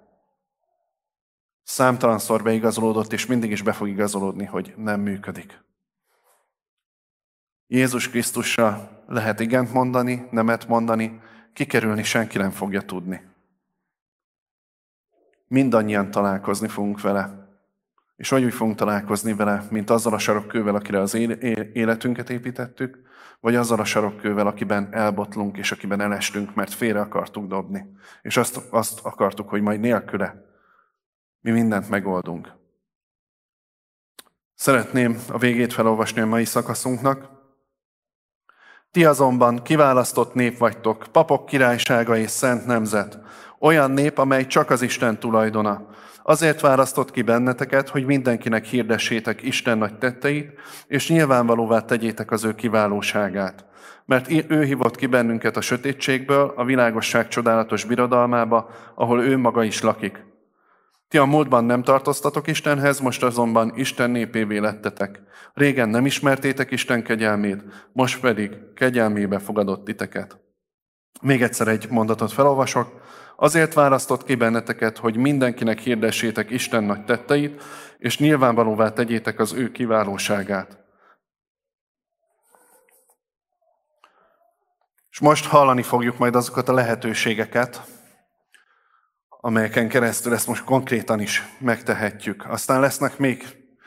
[1.62, 5.64] Számtalanszor beigazolódott, és mindig is be fog igazolódni, hogy nem működik.
[7.66, 11.20] Jézus Krisztusra lehet igent mondani, nemet mondani,
[11.52, 13.22] kikerülni senki nem fogja tudni.
[15.48, 17.41] Mindannyian találkozni fogunk vele.
[18.22, 21.14] És vagy úgy fogunk találkozni vele, mint azzal a sarokkővel, akire az
[21.72, 22.98] életünket építettük,
[23.40, 27.86] vagy azzal a sarokkővel, akiben elbotlunk, és akiben elestünk, mert félre akartuk dobni.
[28.22, 30.44] És azt, azt akartuk, hogy majd nélküle
[31.40, 32.52] mi mindent megoldunk.
[34.54, 37.28] Szeretném a végét felolvasni a mai szakaszunknak.
[38.90, 43.18] Ti azonban kiválasztott nép vagytok, papok királysága és szent nemzet,
[43.58, 45.86] olyan nép, amely csak az Isten tulajdona,
[46.22, 50.52] Azért választott ki benneteket, hogy mindenkinek hirdessétek Isten nagy tetteit,
[50.86, 53.64] és nyilvánvalóvá tegyétek az ő kiválóságát.
[54.04, 59.82] Mert ő hívott ki bennünket a sötétségből, a világosság csodálatos birodalmába, ahol ő maga is
[59.82, 60.24] lakik.
[61.08, 65.20] Ti a múltban nem tartoztatok Istenhez, most azonban Isten népévé lettetek.
[65.54, 70.40] Régen nem ismertétek Isten kegyelmét, most pedig kegyelmébe fogadott titeket.
[71.22, 73.00] Még egyszer egy mondatot felolvasok.
[73.42, 77.62] Azért választott ki benneteket, hogy mindenkinek hirdessétek Isten nagy tetteit,
[77.98, 80.78] és nyilvánvalóvá tegyétek az ő kiválóságát.
[85.10, 87.82] És most hallani fogjuk majd azokat a lehetőségeket,
[89.28, 92.44] amelyeken keresztül ezt most konkrétan is megtehetjük.
[92.48, 93.44] Aztán lesznek még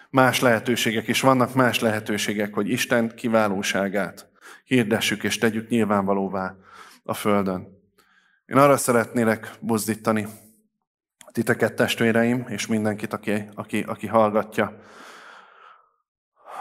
[0.10, 4.30] más lehetőségek, és vannak más lehetőségek, hogy Isten kiválóságát
[4.66, 6.56] hirdessük és tegyük nyilvánvalóvá
[7.04, 7.75] a Földön.
[8.46, 10.28] Én arra szeretnélek buzdítani
[11.32, 14.80] titeket, testvéreim, és mindenkit, aki, aki, aki hallgatja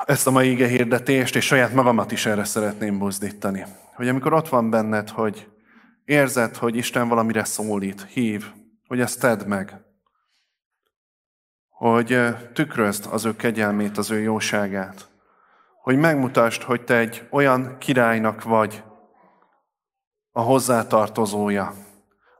[0.06, 3.64] ezt a mai ige hirdetést, és saját magamat is erre szeretném buzdítani.
[3.94, 5.48] Hogy amikor ott van benned, hogy
[6.04, 8.44] érzed, hogy Isten valamire szólít, hív,
[8.86, 9.80] hogy ezt tedd meg,
[11.68, 12.20] hogy
[12.52, 15.08] tükrözd az ő kegyelmét, az ő jóságát,
[15.82, 18.82] hogy megmutasd, hogy te egy olyan királynak vagy,
[20.36, 21.72] a hozzátartozója,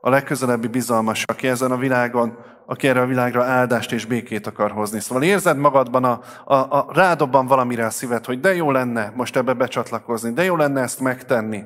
[0.01, 4.71] a legközelebbi bizalmas, aki ezen a világon, aki erre a világra áldást és békét akar
[4.71, 4.99] hozni.
[4.99, 9.35] Szóval érzed magadban, a, a, a rádobban valamire a szíved, hogy de jó lenne most
[9.35, 11.63] ebbe becsatlakozni, de jó lenne ezt megtenni.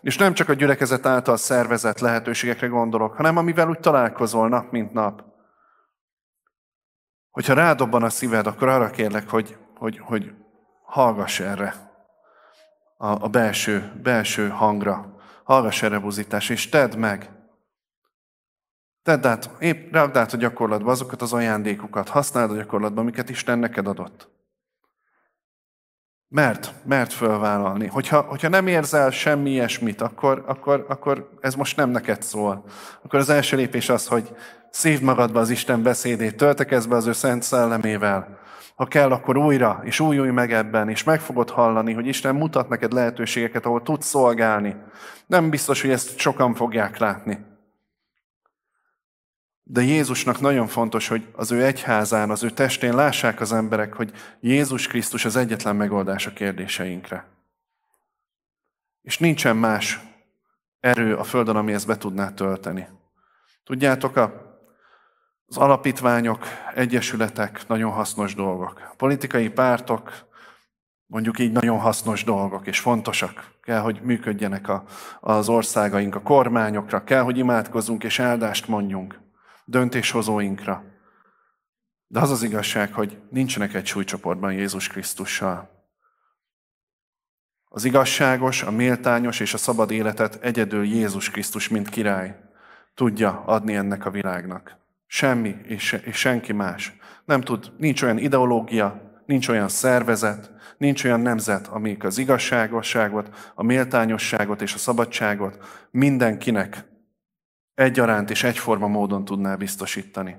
[0.00, 4.92] És nem csak a gyülekezet által szervezett lehetőségekre gondolok, hanem amivel úgy találkozol nap, mint
[4.92, 5.24] nap.
[7.30, 10.34] Hogyha rádobban a szíved, akkor arra kérlek, hogy, hogy, hogy
[10.84, 11.74] hallgass erre
[12.96, 15.11] a, a belső, belső hangra.
[15.44, 17.30] Hallgass erre buzítás, és tedd meg.
[19.02, 23.58] Tedd át, épp rakd át a gyakorlatba azokat az ajándékokat, használd a gyakorlatba, amiket Isten
[23.58, 24.30] neked adott.
[26.28, 27.86] Mert, mert fölvállalni.
[27.86, 32.64] Hogyha, hogyha nem érzel semmi ilyesmit, akkor, akkor, akkor ez most nem neked szól.
[33.02, 34.36] Akkor az első lépés az, hogy
[34.70, 38.40] szívd magadba az Isten beszédét, töltekezz be az ő szent szellemével.
[38.82, 42.68] Ha kell, akkor újra, és újulj meg ebben, és meg fogod hallani, hogy Isten mutat
[42.68, 44.76] neked lehetőségeket, ahol tudsz szolgálni.
[45.26, 47.44] Nem biztos, hogy ezt sokan fogják látni.
[49.62, 54.12] De Jézusnak nagyon fontos, hogy az ő egyházán, az ő testén lássák az emberek, hogy
[54.40, 57.26] Jézus Krisztus az egyetlen megoldás a kérdéseinkre.
[59.02, 60.00] És nincsen más
[60.80, 62.88] erő a Földön, ami ezt be tudná tölteni.
[63.64, 64.51] Tudjátok, a,
[65.52, 66.44] az alapítványok,
[66.74, 68.94] egyesületek nagyon hasznos dolgok.
[68.96, 70.12] Politikai pártok,
[71.06, 73.50] mondjuk így nagyon hasznos dolgok, és fontosak.
[73.62, 74.84] Kell, hogy működjenek a,
[75.20, 79.20] az országaink, a kormányokra, kell, hogy imádkozzunk és áldást mondjunk
[79.64, 80.84] döntéshozóinkra.
[82.06, 85.70] De az az igazság, hogy nincsenek egy súlycsoportban Jézus Krisztussal.
[87.68, 92.40] Az igazságos, a méltányos és a szabad életet egyedül Jézus Krisztus, mint király,
[92.94, 94.80] tudja adni ennek a világnak.
[95.14, 96.92] Semmi és, és senki más.
[97.24, 103.62] Nem tud, nincs olyan ideológia, nincs olyan szervezet, nincs olyan nemzet, amik az igazságosságot, a
[103.62, 105.58] méltányosságot és a szabadságot
[105.90, 106.84] mindenkinek
[107.74, 110.36] egyaránt és egyforma módon tudná biztosítani.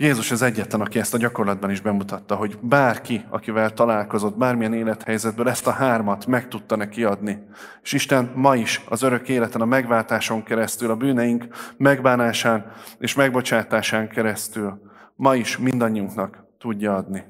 [0.00, 5.48] Jézus az egyetlen, aki ezt a gyakorlatban is bemutatta, hogy bárki, akivel találkozott, bármilyen élethelyzetből
[5.48, 7.46] ezt a hármat meg tudta neki adni.
[7.82, 11.46] És Isten ma is az örök életen, a megváltáson keresztül, a bűneink
[11.76, 14.82] megbánásán és megbocsátásán keresztül
[15.14, 17.24] ma is mindannyiunknak tudja adni.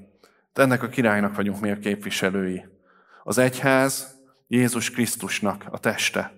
[0.53, 2.65] De ennek a királynak vagyunk mi a képviselői.
[3.23, 6.33] Az egyház Jézus Krisztusnak a teste.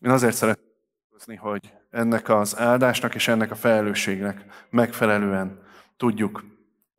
[0.00, 5.62] Én azért szeretném, hogy ennek az áldásnak és ennek a felelősségnek megfelelően
[5.96, 6.44] tudjuk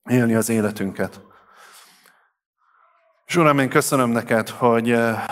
[0.09, 1.21] élni az életünket.
[3.25, 5.23] És Uram, én köszönöm neked, hogy eh,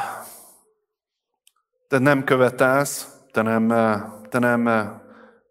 [1.88, 4.90] te nem követelsz, te nem, eh, te nem, eh,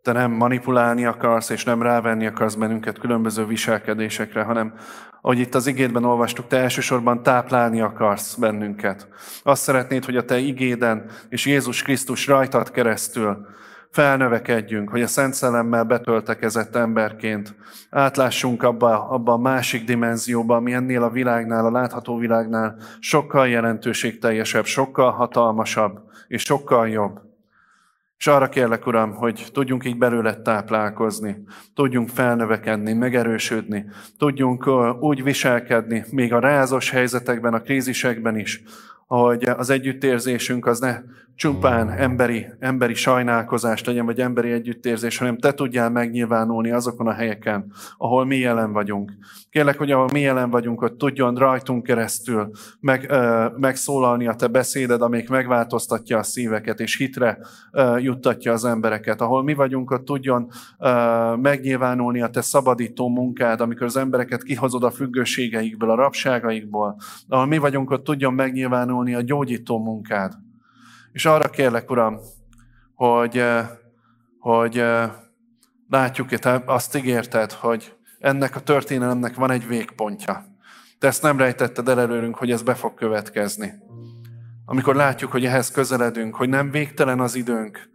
[0.02, 4.74] te nem manipulálni akarsz, és nem rávenni akarsz bennünket különböző viselkedésekre, hanem
[5.20, 9.08] ahogy itt az igédben olvastuk, te elsősorban táplálni akarsz bennünket.
[9.42, 13.46] Azt szeretnéd, hogy a te igéden és Jézus Krisztus rajtad keresztül
[13.92, 17.54] felnövekedjünk, hogy a Szent Szellemmel betöltekezett emberként
[17.90, 24.64] átlássunk abba, abba a másik dimenzióba, ami ennél a világnál, a látható világnál sokkal jelentőségteljesebb,
[24.64, 27.20] sokkal hatalmasabb és sokkal jobb.
[28.18, 33.84] És arra kérlek, Uram, hogy tudjunk így belőle táplálkozni, tudjunk felnövekedni, megerősödni,
[34.18, 34.66] tudjunk
[35.00, 38.62] úgy viselkedni, még a rázos helyzetekben, a krízisekben is,
[39.06, 40.98] hogy az együttérzésünk az ne
[41.34, 47.72] csupán emberi, emberi sajnálkozást legyen, vagy emberi együttérzés, hanem te tudjál megnyilvánulni azokon a helyeken,
[47.96, 49.12] ahol mi jelen vagyunk.
[49.50, 54.46] Kérlek, hogy ahol mi jelen vagyunk, hogy tudjon rajtunk keresztül meg, ö, megszólalni a te
[54.46, 57.38] beszéded, amelyik megváltoztatja a szíveket, és hitre
[57.72, 59.20] ö, juttatja az embereket.
[59.20, 60.90] Ahol mi vagyunk, ott tudjon ö,
[61.36, 66.96] megnyilvánulni a te szabadító munkád, amikor az embereket kihozod a függőségeikből, a rabságaikból.
[67.28, 70.32] Ahol mi vagyunk, ott tudjon megnyilvánulni a gyógyító munkád.
[71.12, 72.18] És arra kérlek, Uram,
[72.94, 73.68] hogy, eh,
[74.38, 75.10] hogy eh,
[75.88, 80.44] látjuk, te azt ígérted, hogy ennek a történelemnek van egy végpontja.
[80.98, 83.72] Te ezt nem rejtetted el előrünk, hogy ez be fog következni.
[84.64, 87.90] Amikor látjuk, hogy ehhez közeledünk, hogy nem végtelen az időnk,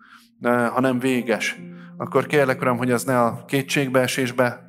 [0.71, 1.59] hanem véges,
[1.97, 4.67] akkor kérlek, Uram, hogy az ne a kétségbeesésbe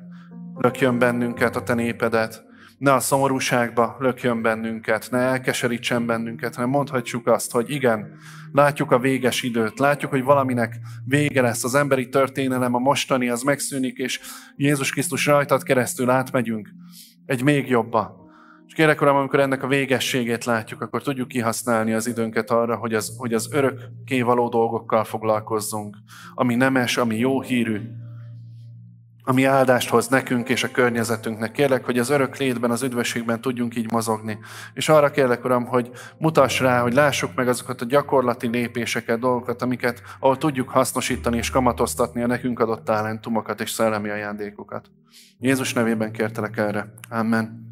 [0.55, 2.43] lökjön bennünket, a Te népedet,
[2.79, 8.17] ne a szomorúságba lökjön bennünket, ne elkeserítsen bennünket, hanem mondhatjuk azt, hogy igen,
[8.51, 13.41] látjuk a véges időt, látjuk, hogy valaminek vége lesz, az emberi történelem, a mostani, az
[13.41, 14.19] megszűnik, és
[14.55, 16.69] Jézus Krisztus rajtad keresztül átmegyünk
[17.25, 18.27] egy még jobba.
[18.67, 22.93] És kérek, Uram, amikor ennek a végességét látjuk, akkor tudjuk kihasználni az időnket arra, hogy
[22.93, 25.97] az, hogy az örökkévaló dolgokkal foglalkozzunk,
[26.33, 27.79] ami nemes, ami jó hírű,
[29.23, 31.51] ami áldást hoz nekünk és a környezetünknek.
[31.51, 34.37] Kérlek, hogy az örök létben, az üdvösségben tudjunk így mozogni.
[34.73, 39.61] És arra kérlek, Uram, hogy mutass rá, hogy lássuk meg azokat a gyakorlati lépéseket, dolgokat,
[39.61, 44.91] amiket, ahol tudjuk hasznosítani és kamatoztatni a nekünk adott talentumokat és szellemi ajándékokat.
[45.39, 46.93] Jézus nevében kértelek erre.
[47.09, 47.69] Amen.